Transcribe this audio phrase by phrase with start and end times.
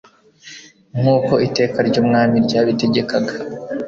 [0.99, 3.33] nk'uko iteka ry'umwami ryabitegekaga